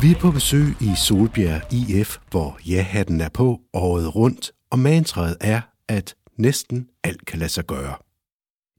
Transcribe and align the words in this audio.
Vi 0.00 0.10
er 0.10 0.18
på 0.20 0.30
besøg 0.30 0.82
i 0.82 0.90
Solbjerg 0.96 1.72
IF, 1.72 2.18
hvor 2.30 2.58
ja-hatten 2.68 3.20
er 3.20 3.28
på 3.28 3.60
året 3.72 4.16
rundt, 4.16 4.52
og 4.70 4.78
mantraet 4.78 5.36
er, 5.40 5.60
at 5.88 6.14
næsten 6.38 6.86
alt 7.04 7.26
kan 7.26 7.38
lade 7.38 7.50
sig 7.50 7.64
gøre. 7.64 7.94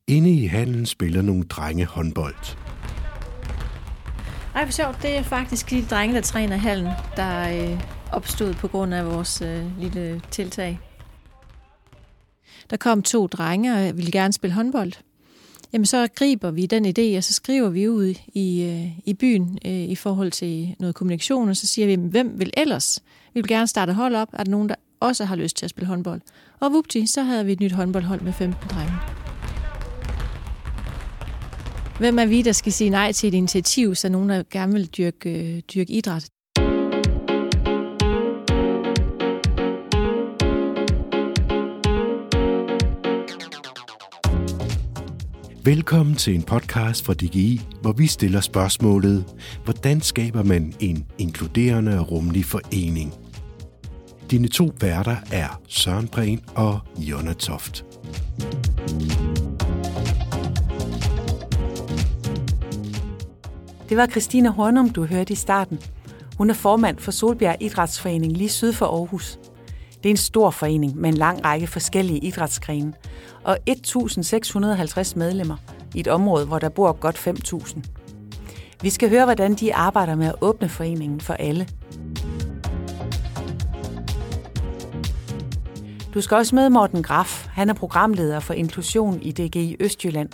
Inde 0.08 0.32
i 0.32 0.46
hallen 0.46 0.86
spiller 0.86 1.22
nogle 1.22 1.44
drenge 1.44 1.86
håndbold. 1.86 2.58
Ej, 4.56 4.66
for 4.66 4.72
sjovt. 4.72 5.02
Det 5.02 5.18
er 5.18 5.24
faktisk 5.24 5.70
de 5.70 5.86
drenge, 5.86 6.16
der 6.16 6.22
træner 6.22 6.58
hallen, 6.58 6.92
der 7.16 7.72
øh, 7.72 7.82
opstod 8.12 8.54
på 8.54 8.68
grund 8.68 8.94
af 8.94 9.06
vores 9.06 9.42
øh, 9.42 9.80
lille 9.80 10.22
tiltag. 10.32 10.80
Der 12.70 12.78
kom 12.78 13.02
to 13.02 13.28
drenge 13.28 13.74
og 13.74 13.98
ville 13.98 14.12
gerne 14.12 14.34
spille 14.34 14.54
håndbold. 14.54 14.92
Jamen 15.74 15.86
så 15.86 16.08
griber 16.16 16.52
vi 16.52 16.66
den 16.66 16.86
idé, 16.86 17.18
og 17.18 17.24
så 17.24 17.34
skriver 17.34 17.70
vi 17.70 17.90
ud 17.90 18.14
i, 18.28 18.64
øh, 18.64 19.00
i 19.06 19.14
byen 19.14 19.60
øh, 19.66 19.72
i 19.72 19.96
forhold 19.96 20.32
til 20.32 20.76
noget 20.80 20.96
kommunikation, 20.96 21.50
og 21.50 21.58
så 21.58 21.68
siger 21.68 21.88
vi, 21.88 21.96
hvem 21.96 22.40
vil 22.40 22.52
ellers? 22.58 23.00
Vi 23.34 23.42
vil 23.42 23.48
gerne 23.48 23.68
starte 23.68 23.94
hold 23.94 24.16
op. 24.16 24.30
Er 24.34 24.44
der 24.44 24.52
nogen, 24.52 24.70
der 24.70 24.76
også 25.00 25.26
har 25.26 25.36
lyst 25.36 25.58
til 25.58 25.66
at 25.66 25.70
spille 25.70 25.88
håndbold? 25.88 26.22
Og 26.60 26.74
vupti, 26.74 27.08
så 27.08 27.24
havde 27.24 27.46
vi 27.46 27.52
et 27.52 27.60
nyt 27.60 27.72
håndboldhold 27.72 28.22
med 28.22 28.34
15 28.34 28.70
drenge. 28.70 28.94
Hvem 32.00 32.20
er 32.20 32.26
vi, 32.26 32.42
der 32.42 32.52
skal 32.52 32.72
sige 32.72 32.90
nej 32.90 33.12
til 33.12 33.28
et 33.28 33.34
initiativ, 33.34 33.96
så 33.96 34.10
nogen, 34.10 34.30
der 34.30 34.44
gerne 34.52 34.74
vil 34.74 34.88
dyrke, 34.98 35.30
øh, 35.30 35.60
dyrke 35.60 35.94
idræt? 35.94 36.30
Velkommen 45.68 46.16
til 46.16 46.36
en 46.36 46.44
podcast 46.44 47.06
fra 47.06 47.14
DGI, 47.14 47.62
hvor 47.82 47.92
vi 47.92 48.08
stiller 48.08 48.42
spørgsmålet, 48.42 49.26
hvordan 49.64 50.02
skaber 50.02 50.44
man 50.44 50.74
en 50.80 51.06
inkluderende 51.18 52.00
og 52.00 52.12
rummelig 52.12 52.46
forening? 52.46 53.14
Dine 54.32 54.48
to 54.48 54.72
værter 54.82 55.16
er 55.32 55.62
Søren 55.68 56.08
Prehn 56.08 56.42
og 56.56 56.80
Jonna 56.98 57.34
Toft. 57.34 57.86
Det 63.90 63.98
var 63.98 64.08
Christina 64.08 64.50
Hornum, 64.50 64.90
du 64.90 65.06
hørte 65.06 65.34
i 65.34 65.36
starten. 65.36 65.80
Hun 66.38 66.50
er 66.50 66.54
formand 66.54 66.98
for 66.98 67.12
Solbjerg 67.12 67.58
Idrætsforening 67.62 68.38
lige 68.38 68.50
syd 68.50 68.74
for 68.74 68.86
Aarhus. 68.86 69.40
Det 70.08 70.12
er 70.12 70.14
en 70.14 70.18
stor 70.18 70.50
forening 70.50 70.98
med 70.98 71.10
en 71.10 71.18
lang 71.18 71.46
række 71.46 71.68
forskellige 71.68 72.20
idrætsgrene 72.20 72.94
og 73.44 73.58
1.650 73.70 75.18
medlemmer 75.18 75.56
i 75.96 76.00
et 76.00 76.08
område, 76.08 76.46
hvor 76.46 76.60
der 76.60 76.70
bor 76.70 76.92
godt 76.92 77.18
5.000. 77.18 77.80
Vi 78.82 78.90
skal 78.90 79.10
høre, 79.10 79.26
hvordan 79.26 79.54
de 79.54 79.76
arbejder 79.76 80.16
med 80.16 80.28
at 80.28 80.36
åbne 80.42 80.70
foreningen 80.70 81.22
for 81.22 81.34
alle. 81.34 81.68
Du 86.14 86.22
skal 86.22 86.38
også 86.38 86.56
møde 86.56 86.70
Morten 86.70 87.04
Graf. 87.04 87.48
Han 87.48 87.70
er 87.70 87.74
programleder 87.74 88.40
for 88.40 88.54
inklusion 88.54 89.22
i 89.22 89.32
DGI 89.32 89.76
Østjylland. 89.80 90.30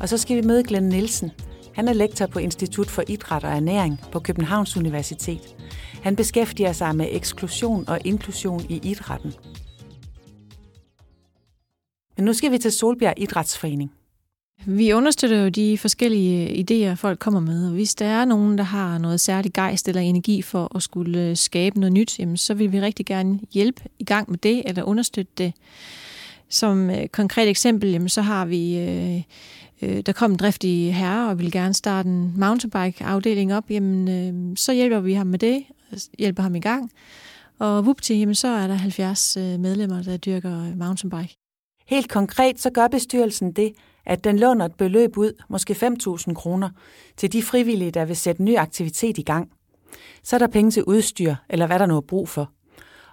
Og 0.00 0.08
så 0.08 0.18
skal 0.18 0.36
vi 0.36 0.46
møde 0.46 0.62
Glenn 0.64 0.88
Nielsen. 0.88 1.30
Han 1.74 1.88
er 1.88 1.92
lektor 1.92 2.26
på 2.26 2.38
Institut 2.38 2.90
for 2.90 3.02
Idræt 3.08 3.44
og 3.44 3.52
Ernæring 3.52 4.00
på 4.12 4.20
Københavns 4.20 4.76
Universitet. 4.76 5.56
Han 6.02 6.16
beskæftiger 6.16 6.72
sig 6.72 6.96
med 6.96 7.08
eksklusion 7.10 7.88
og 7.88 7.98
inklusion 8.04 8.66
i 8.68 8.80
idrætten. 8.82 9.32
Men 12.16 12.24
nu 12.24 12.32
skal 12.32 12.52
vi 12.52 12.58
til 12.58 12.72
Solbjerg 12.72 13.14
Idrætsforening. 13.16 13.92
Vi 14.66 14.92
understøtter 14.92 15.42
jo 15.42 15.48
de 15.48 15.78
forskellige 15.78 16.64
idéer, 16.64 16.94
folk 16.94 17.18
kommer 17.18 17.40
med. 17.40 17.66
Og 17.66 17.72
hvis 17.72 17.94
der 17.94 18.06
er 18.06 18.24
nogen, 18.24 18.58
der 18.58 18.64
har 18.64 18.98
noget 18.98 19.20
særligt 19.20 19.54
gejst 19.54 19.88
eller 19.88 20.00
energi 20.00 20.42
for 20.42 20.76
at 20.76 20.82
skulle 20.82 21.20
øh, 21.20 21.36
skabe 21.36 21.80
noget 21.80 21.92
nyt, 21.92 22.18
jamen, 22.18 22.36
så 22.36 22.54
vil 22.54 22.72
vi 22.72 22.80
rigtig 22.80 23.06
gerne 23.06 23.40
hjælpe 23.52 23.82
i 23.98 24.04
gang 24.04 24.30
med 24.30 24.38
det, 24.38 24.62
eller 24.66 24.82
understøtte 24.82 25.32
det. 25.38 25.52
Som 26.48 26.90
øh, 26.90 27.08
konkret 27.08 27.48
eksempel, 27.48 27.90
jamen, 27.90 28.08
så 28.08 28.22
har 28.22 28.44
vi... 28.44 28.78
Øh, 28.78 29.22
øh, 29.82 30.00
der 30.00 30.12
kom 30.12 30.30
en 30.30 30.36
driftig 30.36 30.94
herre 30.94 31.30
og 31.30 31.38
vil 31.38 31.52
gerne 31.52 31.74
starte 31.74 32.08
en 32.08 32.34
mountainbike-afdeling 32.36 33.54
op, 33.54 33.70
jamen, 33.70 34.08
øh, 34.08 34.56
så 34.56 34.72
hjælper 34.72 35.00
vi 35.00 35.12
ham 35.12 35.26
med 35.26 35.38
det, 35.38 35.64
hjælper 36.18 36.42
ham 36.42 36.54
i 36.54 36.60
gang. 36.60 36.90
Og 37.58 37.86
vupti, 37.86 38.14
jamen, 38.14 38.34
så 38.34 38.48
er 38.48 38.66
der 38.66 38.74
70 38.74 39.36
øh, 39.36 39.60
medlemmer, 39.60 40.02
der 40.02 40.16
dyrker 40.16 40.76
mountainbike. 40.76 41.36
Helt 41.86 42.08
konkret 42.10 42.60
så 42.60 42.70
gør 42.70 42.88
bestyrelsen 42.88 43.52
det, 43.52 43.72
at 44.06 44.24
den 44.24 44.38
låner 44.38 44.64
et 44.64 44.74
beløb 44.74 45.18
ud, 45.18 45.42
måske 45.48 45.72
5.000 46.28 46.34
kroner, 46.34 46.70
til 47.16 47.32
de 47.32 47.42
frivillige, 47.42 47.90
der 47.90 48.04
vil 48.04 48.16
sætte 48.16 48.42
ny 48.42 48.56
aktivitet 48.56 49.18
i 49.18 49.22
gang. 49.22 49.50
Så 50.22 50.36
er 50.36 50.38
der 50.38 50.46
penge 50.46 50.70
til 50.70 50.84
udstyr, 50.84 51.34
eller 51.48 51.66
hvad 51.66 51.78
der 51.78 51.86
nu 51.86 51.96
er 51.96 52.00
brug 52.00 52.28
for. 52.28 52.50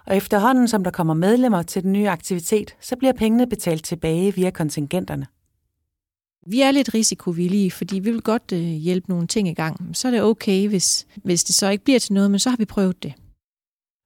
Og 0.06 0.16
efterhånden, 0.16 0.68
som 0.68 0.84
der 0.84 0.90
kommer 0.90 1.14
medlemmer 1.14 1.62
til 1.62 1.82
den 1.82 1.92
nye 1.92 2.08
aktivitet, 2.08 2.76
så 2.80 2.96
bliver 2.96 3.12
pengene 3.12 3.46
betalt 3.46 3.84
tilbage 3.84 4.34
via 4.34 4.50
kontingenterne. 4.50 5.26
Vi 6.46 6.60
er 6.60 6.70
lidt 6.70 6.94
risikovillige, 6.94 7.70
fordi 7.70 7.98
vi 7.98 8.10
vil 8.10 8.22
godt 8.22 8.52
øh, 8.52 8.58
hjælpe 8.60 9.10
nogle 9.10 9.26
ting 9.26 9.48
i 9.48 9.54
gang. 9.54 9.96
Så 9.96 10.08
er 10.08 10.12
det 10.12 10.22
okay, 10.22 10.68
hvis, 10.68 11.06
hvis 11.16 11.44
det 11.44 11.54
så 11.54 11.68
ikke 11.68 11.84
bliver 11.84 11.98
til 11.98 12.12
noget, 12.12 12.30
men 12.30 12.38
så 12.38 12.50
har 12.50 12.56
vi 12.56 12.64
prøvet 12.64 13.02
det. 13.02 13.14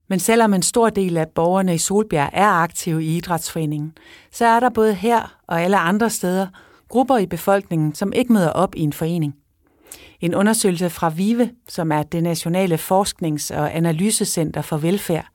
Men 0.09 0.21
selvom 0.21 0.55
en 0.55 0.62
stor 0.62 0.91
del 0.91 1.17
af 1.17 1.28
borgerne 1.28 1.75
i 1.75 1.78
Solbjerg 1.78 2.31
er 2.33 2.47
aktive 2.47 3.05
i 3.05 3.17
idrætsforeningen, 3.17 3.93
så 4.33 4.47
er 4.47 4.61
der 4.61 4.69
både 4.69 4.95
her 4.95 5.39
og 5.47 5.62
alle 5.62 5.78
andre 5.78 6.11
steder 6.11 6.47
grupper 6.89 7.19
i 7.19 7.27
befolkningen, 7.27 7.95
som 7.95 8.12
ikke 8.12 8.33
møder 8.33 8.51
op 8.51 8.75
i 8.77 8.81
en 8.81 8.93
forening. 8.93 9.34
En 10.21 10.34
undersøgelse 10.34 10.91
fra 10.91 11.09
VIVE, 11.09 11.51
som 11.69 11.93
er 11.93 12.03
det 12.03 12.22
nationale 12.22 12.78
forsknings- 12.78 13.51
og 13.51 13.77
analysecenter 13.77 14.62
for 14.62 14.77
velfærd, 14.77 15.27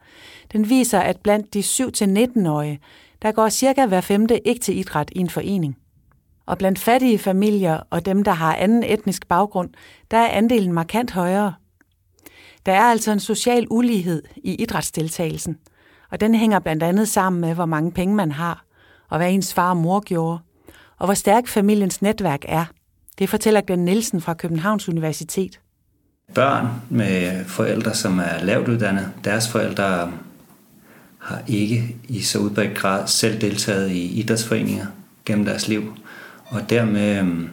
den 0.52 0.70
viser, 0.70 1.00
at 1.00 1.18
blandt 1.18 1.54
de 1.54 1.60
7-19-årige, 1.60 2.80
der 3.22 3.31
går 3.31 3.50
cirka 3.50 3.86
hver 3.86 4.02
femte 4.02 4.48
ikke 4.48 4.62
til 4.62 4.78
idræt 4.78 5.12
i 5.16 5.20
en 5.20 5.30
forening. 5.30 5.78
Og 6.50 6.58
blandt 6.58 6.80
fattige 6.80 7.20
familier 7.20 7.80
og 7.90 8.06
dem, 8.06 8.24
der 8.24 8.32
har 8.32 8.56
anden 8.56 8.84
etnisk 8.84 9.28
baggrund, 9.28 9.70
der 10.12 10.18
er 10.18 10.28
andelen 10.28 10.74
markant 10.74 11.12
højere. 11.12 11.54
Der 12.66 12.72
er 12.72 12.82
altså 12.82 13.12
en 13.12 13.20
social 13.20 13.68
ulighed 13.70 14.24
i 14.36 14.56
idrætsdeltagelsen, 14.56 15.58
og 16.12 16.22
den 16.22 16.36
hænger 16.36 16.60
blandt 16.60 16.84
andet 16.84 17.08
sammen 17.08 17.42
med, 17.42 17.54
hvor 17.54 17.66
mange 17.66 17.92
penge 17.92 18.16
man 18.16 18.32
har, 18.32 18.66
og 19.10 19.18
hvad 19.18 19.32
ens 19.32 19.54
far 19.54 19.70
og 19.70 19.78
mor 19.78 20.00
gjorde, 20.00 20.40
og 20.98 21.08
hvor 21.08 21.14
stærk 21.14 21.48
familiens 21.48 22.02
netværk 22.02 22.46
er. 22.48 22.66
Det 23.20 23.30
fortæller 23.30 23.62
Glenn 23.62 23.86
Nielsen 23.86 24.22
fra 24.22 24.34
Københavns 24.34 24.90
Universitet. 24.90 25.60
Børn 26.34 26.68
med 26.90 27.46
forældre, 27.46 27.94
som 27.94 28.20
er 28.20 28.44
lavt 28.44 28.68
uddannet, 28.68 29.12
deres 29.24 29.50
forældre 29.50 30.12
har 31.18 31.42
ikke 31.48 31.96
i 32.08 32.22
så 32.22 32.40
udbredt 32.40 32.78
grad 32.78 33.08
selv 33.08 33.42
deltaget 33.42 33.92
i 33.92 34.20
idrætsforeninger 34.20 34.86
gennem 35.26 35.46
deres 35.46 35.68
liv, 35.68 35.94
og 36.50 36.70
dermed 36.70 37.20
øhm, 37.20 37.50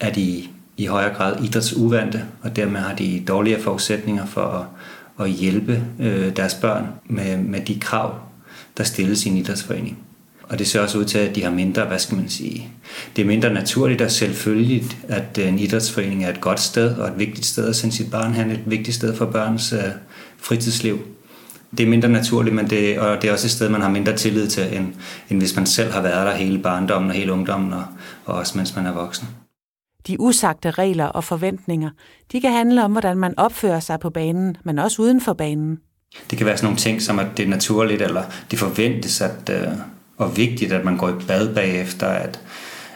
er 0.00 0.12
de 0.12 0.44
i 0.76 0.86
højere 0.86 1.14
grad 1.14 1.44
idrætsuvante, 1.44 2.24
og 2.42 2.56
dermed 2.56 2.80
har 2.80 2.94
de 2.94 3.22
dårligere 3.28 3.60
forudsætninger 3.60 4.26
for 4.26 4.42
at, 5.18 5.26
at 5.26 5.32
hjælpe 5.32 5.84
øh, 6.00 6.36
deres 6.36 6.54
børn 6.54 6.86
med, 7.06 7.36
med 7.36 7.60
de 7.60 7.80
krav, 7.80 8.14
der 8.76 8.84
stilles 8.84 9.26
i 9.26 9.28
en 9.28 9.36
idrætsforening. 9.36 9.98
Og 10.42 10.58
det 10.58 10.66
ser 10.66 10.80
også 10.80 10.98
ud 10.98 11.04
til, 11.04 11.18
at 11.18 11.34
de 11.34 11.42
har 11.42 11.50
mindre, 11.50 11.84
hvad 11.84 11.98
skal 11.98 12.16
man 12.16 12.28
sige, 12.28 12.68
det 13.16 13.22
er 13.22 13.26
mindre 13.26 13.54
naturligt 13.54 14.00
og 14.00 14.10
selvfølgeligt, 14.10 14.96
at 15.08 15.38
øh, 15.38 15.48
en 15.48 15.58
idrætsforening 15.58 16.24
er 16.24 16.28
et 16.28 16.40
godt 16.40 16.60
sted 16.60 16.96
og 16.96 17.08
et 17.08 17.18
vigtigt 17.18 17.46
sted 17.46 17.68
at 17.68 17.76
sende 17.76 17.94
sit 17.94 18.10
barn 18.10 18.32
hen, 18.32 18.50
et 18.50 18.62
vigtigt 18.66 18.96
sted 18.96 19.16
for 19.16 19.26
børns 19.26 19.72
øh, 19.72 19.78
fritidsliv. 20.38 20.98
Det 21.70 21.80
er 21.80 21.90
mindre 21.90 22.08
naturligt, 22.08 22.54
men 22.54 22.70
det, 22.70 22.98
og 22.98 23.22
det 23.22 23.28
er 23.28 23.32
også 23.32 23.46
et 23.46 23.50
sted, 23.50 23.68
man 23.68 23.80
har 23.80 23.90
mindre 23.90 24.16
tillid 24.16 24.48
til, 24.48 24.76
end, 24.76 24.94
end 25.30 25.38
hvis 25.38 25.56
man 25.56 25.66
selv 25.66 25.92
har 25.92 26.02
været 26.02 26.26
der 26.26 26.34
hele 26.34 26.58
barndommen 26.58 27.10
og 27.10 27.16
hele 27.16 27.32
ungdommen, 27.32 27.72
og, 27.72 27.84
og 28.24 28.34
også 28.34 28.58
mens 28.58 28.76
man 28.76 28.86
er 28.86 28.92
voksen. 28.92 29.28
De 30.06 30.20
usagte 30.20 30.70
regler 30.70 31.06
og 31.06 31.24
forventninger, 31.24 31.90
de 32.32 32.40
kan 32.40 32.52
handle 32.52 32.84
om, 32.84 32.92
hvordan 32.92 33.16
man 33.16 33.38
opfører 33.38 33.80
sig 33.80 34.00
på 34.00 34.10
banen, 34.10 34.56
men 34.64 34.78
også 34.78 35.02
uden 35.02 35.20
for 35.20 35.32
banen. 35.32 35.78
Det 36.30 36.38
kan 36.38 36.46
være 36.46 36.56
sådan 36.56 36.66
nogle 36.66 36.78
ting, 36.78 37.02
som 37.02 37.18
at 37.18 37.26
det 37.36 37.44
er 37.44 37.48
naturligt, 37.48 38.02
eller 38.02 38.22
det 38.50 38.58
forventes, 38.58 39.20
at, 39.20 39.50
øh, 39.50 39.68
og 40.16 40.36
vigtigt, 40.36 40.72
at 40.72 40.84
man 40.84 40.96
går 40.96 41.08
i 41.08 41.12
bad 41.26 41.54
bagefter, 41.54 42.06
at, 42.06 42.40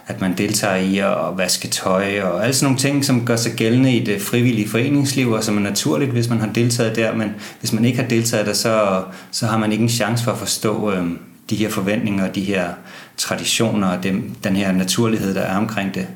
at 0.07 0.21
man 0.21 0.39
deltager 0.39 0.77
i 0.77 0.99
at 0.99 1.39
vaske 1.39 1.69
tøj, 1.69 2.21
og 2.23 2.43
alle 2.43 2.55
sådan 2.55 2.67
nogle 2.67 2.79
ting, 2.79 3.05
som 3.05 3.27
gør 3.27 3.37
sig 3.37 3.53
gældende 3.53 3.97
i 3.97 4.05
det 4.05 4.21
frivillige 4.23 4.69
foreningsliv, 4.69 5.31
og 5.31 5.45
som 5.45 5.57
er 5.57 5.63
naturligt, 5.63 6.11
hvis 6.11 6.29
man 6.29 6.39
har 6.39 6.53
deltaget 6.53 6.97
der, 6.97 7.15
men 7.15 7.35
hvis 7.61 7.73
man 7.73 7.85
ikke 7.85 7.99
har 7.99 8.09
deltaget 8.09 8.47
der, 8.47 8.53
så, 8.53 9.05
så 9.31 9.47
har 9.47 9.59
man 9.59 9.73
ikke 9.73 9.83
en 9.83 9.89
chance 9.89 10.25
for 10.25 10.33
at 10.33 10.39
forstå 10.39 10.93
øh, 10.93 11.07
de 11.51 11.57
her 11.57 11.71
forventninger, 11.71 12.33
de 12.33 12.41
her 12.41 12.69
traditioner, 13.17 13.89
og 13.89 14.03
dem, 14.03 14.35
den 14.45 14.57
her 14.57 14.73
naturlighed, 14.73 15.35
der 15.35 15.41
er 15.41 15.57
omkring 15.57 15.95
det. 15.95 16.07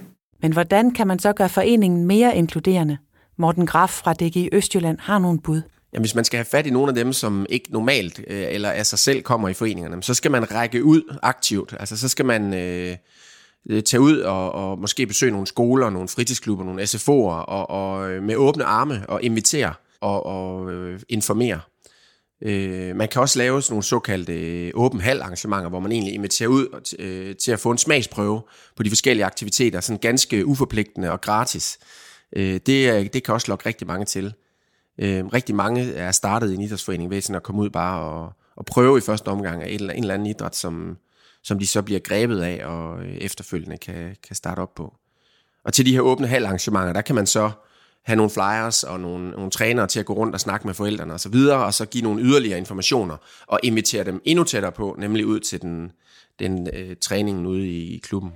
Men 0.43 0.52
hvordan 0.52 0.91
kan 0.91 1.06
man 1.06 1.19
så 1.19 1.32
gøre 1.32 1.49
foreningen 1.49 2.06
mere 2.06 2.37
inkluderende? 2.37 2.96
Morten 3.38 3.67
Graf 3.67 3.91
fra 3.91 4.12
DG 4.12 4.49
Østjylland 4.52 4.99
har 5.00 5.19
nogle 5.19 5.41
bud. 5.41 5.62
Jamen, 5.93 6.02
hvis 6.02 6.14
man 6.14 6.25
skal 6.25 6.37
have 6.37 6.44
fat 6.44 6.67
i 6.67 6.70
nogle 6.70 6.88
af 6.88 6.94
dem, 6.94 7.12
som 7.12 7.46
ikke 7.49 7.73
normalt 7.73 8.20
øh, 8.26 8.46
eller 8.50 8.70
af 8.70 8.87
sig 8.87 8.99
selv 8.99 9.23
kommer 9.23 9.49
i 9.49 9.55
foreningerne, 9.55 10.02
så 10.02 10.14
skal 10.14 10.31
man 10.31 10.55
række 10.55 10.84
ud 10.84 11.19
aktivt. 11.23 11.75
Altså, 11.81 11.96
så 11.96 12.08
skal 12.08 12.25
man 12.25 12.55
øh, 12.55 12.96
Øh, 13.69 13.82
tage 13.82 14.00
ud 14.00 14.19
og, 14.19 14.53
og 14.53 14.79
måske 14.79 15.06
besøge 15.06 15.32
nogle 15.32 15.47
skoler, 15.47 15.91
nogle 15.91 16.09
fritidsklubber, 16.09 16.65
nogle 16.65 16.82
SFO'er, 16.82 17.44
og, 17.49 17.70
og 17.70 18.11
øh, 18.11 18.23
med 18.23 18.37
åbne 18.37 18.65
arme 18.65 19.05
og 19.09 19.23
invitere 19.23 19.75
og, 20.00 20.26
og 20.26 20.73
øh, 20.73 21.00
informere. 21.09 21.61
Øh, 22.43 22.97
man 22.97 23.09
kan 23.09 23.23
også 23.23 23.38
lave 23.38 23.62
sådan 23.62 23.73
nogle 23.73 23.82
såkaldte 23.82 24.67
øh, 24.67 24.70
åben 24.75 25.00
hal 25.00 25.20
arrangementer, 25.20 25.69
hvor 25.69 25.81
man 25.81 25.93
egentlig 25.93 26.15
inviterer 26.15 26.49
ud 26.49 26.82
øh, 26.99 27.37
til 27.37 27.53
at 27.53 27.61
få 27.61 27.70
en 27.70 27.79
smagsprøve 27.79 28.43
på 28.76 28.82
de 28.82 28.91
forskellige 28.91 29.25
aktiviteter, 29.25 29.81
sådan 29.81 30.00
ganske 30.00 30.47
uforpligtende 30.47 31.11
og 31.11 31.20
gratis. 31.20 31.79
Øh, 32.37 32.61
det, 32.67 33.12
det 33.12 33.25
kan 33.25 33.35
også 33.35 33.49
lokke 33.49 33.67
rigtig 33.67 33.87
mange 33.87 34.05
til. 34.05 34.35
Øh, 34.99 35.26
rigtig 35.26 35.55
mange 35.55 35.93
er 35.93 36.12
startet 36.12 36.50
i 36.50 36.55
en 36.55 36.61
idrætsforening 36.61 37.11
ved 37.11 37.20
sådan 37.20 37.37
at 37.37 37.43
komme 37.43 37.61
ud 37.62 37.70
bare 37.70 38.00
og, 38.00 38.32
og 38.56 38.65
prøve 38.67 38.99
i 38.99 39.00
første 39.00 39.29
omgang 39.29 39.62
af 39.62 39.69
eller, 39.69 39.93
en 39.93 40.03
eller 40.03 40.15
anden 40.15 40.26
idræt, 40.26 40.56
som, 40.56 40.97
som 41.48 41.58
de 41.58 41.66
så 41.66 41.82
bliver 41.82 42.00
grebet 42.00 42.40
af 42.40 42.66
og 42.66 43.02
øh, 43.02 43.16
efterfølgende 43.16 43.76
kan, 43.76 44.16
kan 44.26 44.36
starte 44.36 44.60
op 44.60 44.74
på. 44.74 44.94
Og 45.64 45.72
til 45.72 45.86
de 45.86 45.92
her 45.92 46.00
åbne 46.00 46.26
halvarrangementer, 46.26 46.92
der 46.92 47.00
kan 47.00 47.14
man 47.14 47.26
så 47.26 47.50
have 48.02 48.16
nogle 48.16 48.30
flyers 48.30 48.82
og 48.84 49.00
nogle, 49.00 49.30
nogle 49.30 49.50
trænere 49.50 49.86
til 49.86 50.00
at 50.00 50.06
gå 50.06 50.12
rundt 50.12 50.34
og 50.34 50.40
snakke 50.40 50.66
med 50.66 50.74
forældrene 50.74 51.14
osv., 51.14 51.34
og, 51.34 51.64
og 51.64 51.74
så 51.74 51.86
give 51.86 52.04
nogle 52.04 52.22
yderligere 52.22 52.58
informationer 52.58 53.16
og 53.46 53.60
invitere 53.62 54.04
dem 54.04 54.20
endnu 54.24 54.44
tættere 54.44 54.72
på, 54.72 54.96
nemlig 54.98 55.26
ud 55.26 55.40
til 55.40 55.62
den, 55.62 55.92
den 56.38 56.68
øh, 56.72 56.96
træningen 57.00 57.46
ude 57.46 57.68
i, 57.68 57.94
i 57.94 57.98
klubben. 57.98 58.32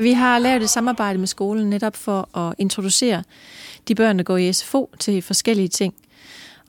Vi 0.00 0.12
har 0.12 0.38
lavet 0.38 0.62
et 0.62 0.70
samarbejde 0.70 1.18
med 1.18 1.26
skolen 1.26 1.70
netop 1.70 1.96
for 1.96 2.38
at 2.38 2.54
introducere 2.58 3.22
de 3.88 3.94
børn, 3.94 4.18
der 4.18 4.24
går 4.24 4.36
i 4.36 4.52
SFO, 4.52 4.90
til 4.98 5.22
forskellige 5.22 5.68
ting. 5.68 5.94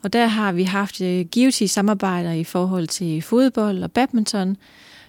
Og 0.02 0.12
der 0.12 0.26
har 0.26 0.52
vi 0.52 0.62
haft 0.62 1.00
øh, 1.00 1.26
givetige 1.26 1.68
samarbejder 1.68 2.32
i 2.32 2.44
forhold 2.44 2.86
til 2.86 3.22
fodbold 3.22 3.82
og 3.82 3.92
badminton, 3.92 4.56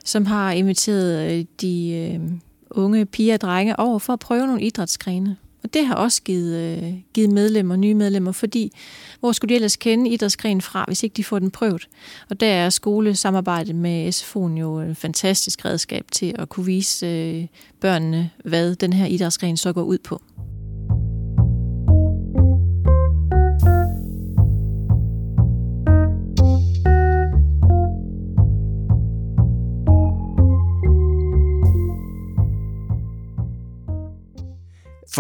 som 0.06 0.25
har 0.25 0.51
inviteret 0.51 1.31
øh, 1.31 1.45
de 1.62 1.91
øh, 1.91 2.31
unge 2.69 3.06
piger 3.06 3.33
og 3.33 3.41
drenge 3.41 3.79
over 3.79 4.00
for 4.00 4.13
at 4.13 4.19
prøve 4.19 4.47
nogle 4.47 4.62
idrætsgrene. 4.62 5.38
Og 5.63 5.73
det 5.73 5.85
har 5.85 5.95
også 5.95 6.21
givet, 6.23 6.55
øh, 6.55 6.93
givet 7.13 7.29
medlemmer, 7.29 7.75
nye 7.75 7.93
medlemmer, 7.93 8.31
fordi 8.31 8.71
hvor 9.19 9.31
skulle 9.31 9.49
de 9.49 9.55
ellers 9.55 9.75
kende 9.75 10.09
idrætsgrenen 10.09 10.61
fra, 10.61 10.83
hvis 10.87 11.03
ikke 11.03 11.13
de 11.13 11.23
får 11.23 11.39
den 11.39 11.51
prøvet? 11.51 11.87
Og 12.29 12.39
der 12.39 12.47
er 12.47 12.69
skolesamarbejdet 12.69 13.75
med 13.75 14.09
SFO'en 14.09 14.59
jo 14.59 14.79
et 14.79 14.97
fantastisk 14.97 15.65
redskab 15.65 16.05
til 16.11 16.35
at 16.39 16.49
kunne 16.49 16.65
vise 16.65 17.07
øh, 17.07 17.47
børnene, 17.79 18.29
hvad 18.45 18.75
den 18.75 18.93
her 18.93 19.05
idrætsgren 19.05 19.57
så 19.57 19.73
går 19.73 19.83
ud 19.83 19.97
på. 19.97 20.21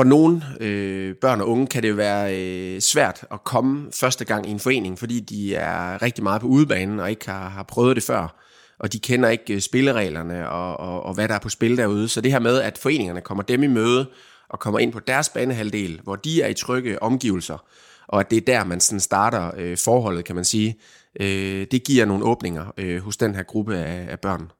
For 0.01 0.05
nogle 0.05 0.43
øh, 0.59 1.15
børn 1.15 1.41
og 1.41 1.47
unge 1.47 1.67
kan 1.67 1.83
det 1.83 1.97
være 1.97 2.39
øh, 2.39 2.81
svært 2.81 3.25
at 3.31 3.43
komme 3.43 3.91
første 3.93 4.25
gang 4.25 4.47
i 4.47 4.51
en 4.51 4.59
forening, 4.59 4.99
fordi 4.99 5.19
de 5.19 5.55
er 5.55 6.01
rigtig 6.01 6.23
meget 6.23 6.41
på 6.41 6.47
udebanen 6.47 6.99
og 6.99 7.09
ikke 7.09 7.29
har, 7.29 7.49
har 7.49 7.63
prøvet 7.63 7.95
det 7.95 8.03
før. 8.03 8.35
Og 8.79 8.93
de 8.93 8.99
kender 8.99 9.29
ikke 9.29 9.53
øh, 9.53 9.61
spillereglerne 9.61 10.49
og, 10.49 10.79
og, 10.79 11.03
og 11.03 11.13
hvad 11.13 11.27
der 11.27 11.35
er 11.35 11.39
på 11.39 11.49
spil 11.49 11.77
derude. 11.77 12.07
Så 12.07 12.21
det 12.21 12.31
her 12.31 12.39
med, 12.39 12.61
at 12.61 12.77
foreningerne 12.77 13.21
kommer 13.21 13.43
dem 13.43 13.63
i 13.63 13.67
møde 13.67 14.09
og 14.49 14.59
kommer 14.59 14.79
ind 14.79 14.91
på 14.91 14.99
deres 14.99 15.29
banehalvdel, 15.29 15.99
hvor 16.03 16.15
de 16.15 16.41
er 16.41 16.47
i 16.47 16.53
trygge 16.53 17.03
omgivelser, 17.03 17.65
og 18.07 18.19
at 18.19 18.31
det 18.31 18.37
er 18.37 18.45
der, 18.57 18.63
man 18.63 18.79
sådan 18.79 18.99
starter 18.99 19.51
øh, 19.57 19.77
forholdet, 19.77 20.25
kan 20.25 20.35
man 20.35 20.45
sige, 20.45 20.75
øh, 21.19 21.67
det 21.71 21.83
giver 21.83 22.05
nogle 22.05 22.25
åbninger 22.25 22.73
øh, 22.77 23.01
hos 23.01 23.17
den 23.17 23.35
her 23.35 23.43
gruppe 23.43 23.77
af, 23.77 24.07
af 24.11 24.19
børn. 24.19 24.51